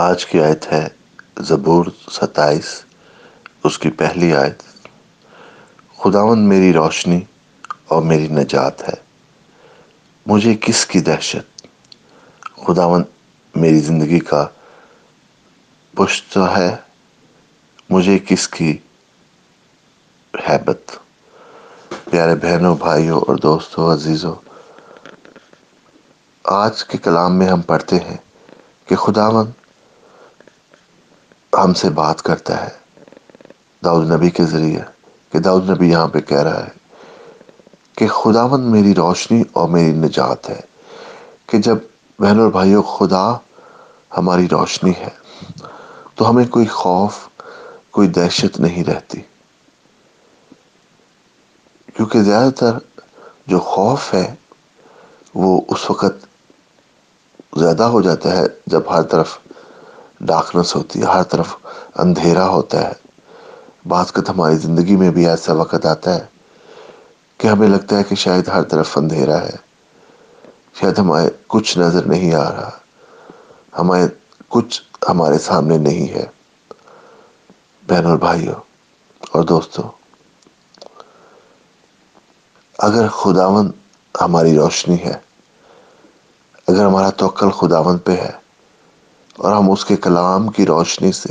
[0.00, 0.88] آج کی آیت ہے
[1.38, 2.66] زبور ستائیس،
[3.64, 4.62] اس کی پہلی آیت
[5.98, 7.20] خداون میری روشنی
[7.86, 8.94] اور میری نجات ہے،
[10.26, 11.66] مجھے کس کی دہشت؟
[12.66, 13.02] خداون
[13.54, 14.46] میری زندگی کا
[15.94, 16.76] پشت ہے،
[17.90, 18.76] مجھے کس کی
[20.34, 20.98] حیبت؟
[22.10, 24.34] پیارے بہنوں، بھائیوں اور دوستوں، عزیزوں،
[26.44, 28.16] آج کے کلام میں ہم پڑھتے ہیں
[28.86, 29.50] کہ خداون
[31.64, 32.88] ہم سے بات کرتا ہے۔
[33.84, 34.80] داؤد نبی کے ذریعے
[35.32, 36.68] کہ داؤد نبی یہاں پہ کہہ رہا ہے
[37.94, 40.60] کہ خداون میری روشنی اور میری نجات ہے
[41.46, 41.78] کہ جب
[42.18, 43.32] بہن اور بھائیوں خدا
[44.16, 45.08] ہماری روشنی ہے
[46.14, 47.28] تو ہمیں کوئی خوف،
[47.90, 49.20] کوئی دہشت نہیں رہتی۔
[51.96, 52.70] کیونکہ زیادہ تر
[53.46, 54.34] جو خوف ہے
[55.34, 56.26] وہ اس وقت
[57.58, 59.38] زیادہ ہو جاتا ہے جب ہر طرف
[60.20, 61.56] ڈارکنس ہوتی ہے، ہر طرف
[61.94, 62.92] اندھیرا ہوتا ہے۔
[63.88, 66.26] بعض قط ہماری زندگی میں بھی ایسا وقت آتا ہے
[67.38, 69.56] کہ ہمیں لگتا ہے کہ شاید ہر طرف اندھیرا ہے۔
[70.80, 72.70] شاید ہمارے کچھ نظر نہیں آ رہا۔
[73.78, 74.06] ہمارے
[74.48, 76.26] کچھ ہمارے سامنے نہیں ہے۔
[77.88, 78.54] بہن اور بھائیوں
[79.30, 79.84] اور دوستوں،
[82.78, 83.70] اگر خداون
[84.20, 85.14] ہماری روشنی ہے،
[86.68, 88.47] اگر ہمارا توقل خداون پہ ہے
[89.38, 91.28] اور ہم اس کے کلام کی روشنی سے،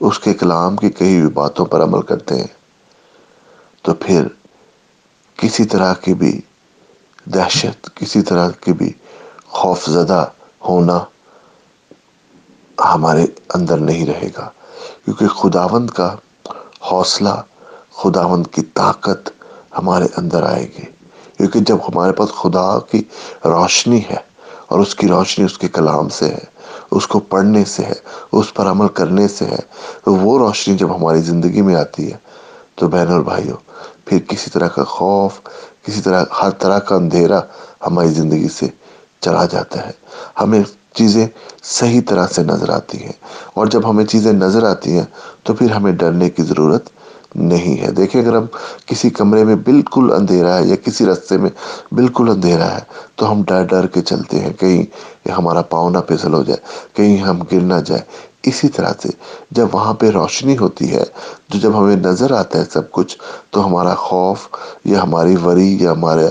[0.00, 2.46] اس کے کلام کی کئی ہوئی باتوں پر عمل کرتے ہیں۔
[3.82, 4.26] تو پھر
[5.36, 6.40] کسی طرح کی بھی
[7.24, 8.92] دہشت، کسی طرح کی بھی
[9.46, 10.24] خوف زدہ
[10.68, 11.04] ہونا
[12.84, 14.50] ہمارے اندر نہیں رہے گا۔
[15.04, 16.16] کیونکہ خداوند کا
[16.92, 17.42] حوصلہ،
[17.92, 19.30] خداوند کی طاقت
[19.78, 20.84] ہمارے اندر آئے گی۔
[21.36, 23.02] کیونکہ جب ہمارے پاس خدا کی
[23.44, 24.16] روشنی ہے
[24.68, 26.53] اور اس کی روشنی اس کے کلام سے ہے
[26.90, 27.92] اس کو پڑھنے سے ہے،
[28.32, 29.58] اس پر عمل کرنے سے ہے،
[30.06, 32.16] وہ روشنی جب ہماری زندگی میں آتی ہے۔
[32.74, 33.56] تو بہن اور بھائیوں،
[34.04, 35.40] پھر کسی طرح کا خوف،
[35.82, 37.40] کسی طرح، ہر طرح کا اندھیرا
[37.86, 38.66] ہماری زندگی سے
[39.20, 39.92] چلا جاتا ہے۔
[40.40, 40.62] ہمیں
[40.94, 41.26] چیزیں
[41.62, 43.12] صحیح طرح سے نظر آتی ہیں۔
[43.54, 45.04] اور جب ہمیں چیزیں نظر آتی ہیں،
[45.42, 46.88] تو پھر ہمیں ڈرنے کی ضرورت
[47.34, 48.46] نہیں ہے۔ دیکھیں، اگر ہم
[48.86, 51.50] کسی کمرے میں بالکل اندھیرا ہے یا کسی رستے میں
[51.94, 52.80] بالکل اندھیرا ہے،
[53.16, 54.82] تو ہم ڈر ڈر کے چلتے ہیں۔ کہیں
[55.30, 56.60] ہمارا پاؤں نہ پھسل ہو جائے،
[56.92, 58.00] کہیں ہم گر نہ جائے
[58.42, 59.08] اسی طرح سے
[59.50, 61.04] جب وہاں پہ روشنی ہوتی ہے،
[61.52, 63.18] تو جب ہمیں نظر آتا ہے سب کچھ،
[63.50, 64.48] تو ہمارا خوف
[64.84, 66.28] یا ہماری وری یا ہمارے،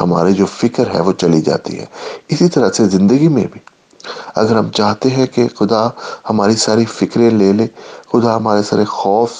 [0.00, 1.86] ہماری جو فکر ہے، وہ چلی جاتی ہے۔
[2.28, 3.75] اسی طرح سے زندگی میں بھی۔
[4.34, 5.88] اگر ہم چاہتے ہیں کہ خدا
[6.30, 7.66] ہماری ساری فکریں لے لے،
[8.12, 9.30] خدا ہمارے سارے خوف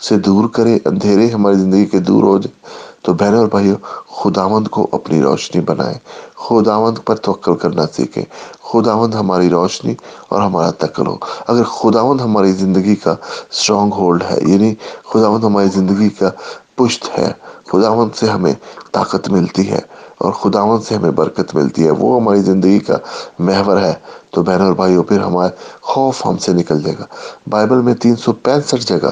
[0.00, 2.70] سے دور کرے، اندھیرے ہماری زندگی کے دور ہو جائے،
[3.02, 3.76] تو بہنوں اور بھائیوں،
[4.08, 5.98] خداوند کو اپنی روشنی بنائیں
[6.36, 8.24] خداوند پر توقل کرنا سیکھیں۔
[8.62, 9.94] خداوند ہماری روشنی
[10.28, 11.16] اور ہمارا تکل ہو۔
[11.46, 13.14] اگر خداوند ہماری زندگی کا
[13.50, 14.74] اسٹرانگ ہولڈ ہے یعنی
[15.08, 16.30] خداوند ہماری زندگی کا
[16.76, 17.32] پشت ہے،
[17.72, 18.54] خداوند سے ہمیں
[18.92, 19.80] طاقت ملتی ہے
[20.22, 22.96] اور خداوند سے ہمیں برکت ملتی ہے۔ وہ ہماری زندگی کا
[23.38, 23.94] محور ہے۔
[24.30, 25.50] تو بہن اور بھائیوں، پھر ہمارے
[25.80, 27.04] خوف ہم سے نکل جائے گا۔
[27.50, 29.10] بائبل میں تین سو پینسٹھ جگہ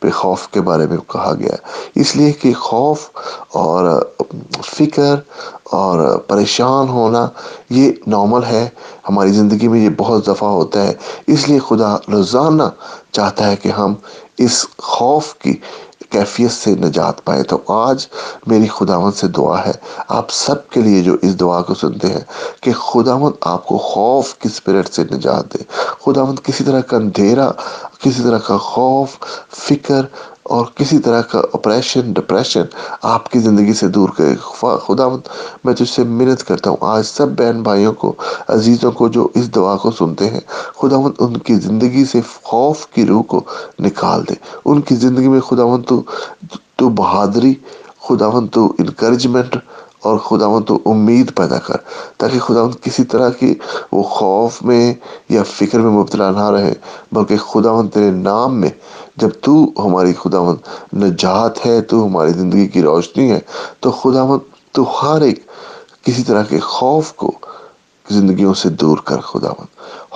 [0.00, 1.58] پہ خوف کے بارے میں کہا گیا ہے۔
[1.94, 2.98] اس لیے کہ خوف
[3.52, 4.02] اور
[4.64, 5.14] فکر
[5.64, 7.28] اور پریشان ہونا
[7.70, 8.68] یہ نارمل ہے۔
[9.08, 10.92] ہماری زندگی میں یہ بہت دفعہ ہوتا ہے۔
[11.26, 12.62] اس لیے خدا روزانہ
[13.12, 13.94] چاہتا ہے کہ ہم
[14.38, 15.54] اس خوف کی
[16.10, 18.06] کیفیت سے نجات پائے۔ تو آج
[18.46, 19.72] میری خداون سے دعا ہے۔
[20.08, 22.24] آپ سب کے لیے جو اس دعا کو سنتے ہیں
[22.60, 25.62] کہ خداون آپ کو خوف کی اسپرٹ سے نجات دے۔
[26.06, 27.50] خداون کسی طرح کا اندھیرا،
[28.00, 29.08] کسی طرح کا خوف،
[29.50, 30.02] فکر
[30.50, 32.62] اور کسی طرح کا اپریشن ڈپریشن
[33.02, 34.34] آپ کی زندگی سے دور کرے۔
[34.86, 35.08] خدا
[35.64, 38.12] میں تجھ سے منت کرتا ہوں۔ آج سب بہن بھائیوں کو،
[38.48, 40.40] عزیزوں کو جو اس دعا کو سنتے ہیں
[40.80, 43.40] خدا ان کی زندگی سے خوف کی روح کو
[43.80, 44.34] نکال دے۔
[44.64, 46.02] ان کی زندگی میں خدا تو
[46.76, 47.54] تو بہادری
[48.08, 49.56] خداون تو انکریجمنٹ
[50.02, 51.76] اور خداون تو امید پیدا کر۔
[52.18, 53.54] تاکہ خداون کسی طرح کی
[53.92, 54.94] وہ خوف میں
[55.28, 56.74] یا فکر میں مبتلا نہ رہے،
[57.12, 58.70] بلکہ خداون تیرے نام میں
[59.16, 60.56] جب تو ہماری خداون
[60.92, 63.40] نجات ہے، تو ہماری زندگی کی روشنی ہے،
[63.80, 64.38] تو خداون
[64.72, 65.44] تو ہر ایک
[66.02, 67.30] کسی طرح کے خوف کو
[68.10, 69.66] زندگیوں سے دور کر خداون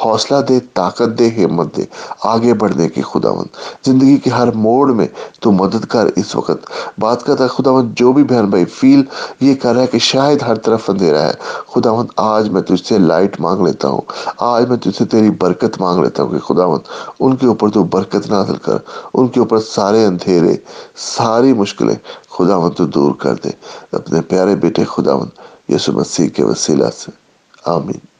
[0.05, 1.85] حوصلہ دے، طاقت دے، ہمت دے،
[2.23, 3.47] آگے بڑھنے کی خداون
[3.87, 5.07] زندگی کے ہر موڑ میں
[5.41, 9.03] تو مدد کر اس وقت۔ بات کرتا ہے خداون جو بھی بہن بھائی فیل
[9.41, 11.33] یہ کر رہا ہے کہ شاید ہر طرف اندھیرا ہے
[11.75, 14.01] خداون آج میں تجھ سے لائٹ مانگ لیتا ہوں۔
[14.39, 16.81] آج میں تجھ سے تیری برکت مانگ لیتا ہوں کہ خداون
[17.21, 18.77] ان کے اوپر تو برکت نازل کر،
[19.15, 20.57] ان کے اوپر سارے اندھیرے،
[20.97, 21.95] ساری مشکلیں
[22.31, 23.51] خداون تو دور کر دے۔
[23.93, 25.29] اپنے پیارے بیٹے خداون
[25.69, 27.24] یسو مسیح کے وسیلہ سے۔
[27.67, 28.14] Amen.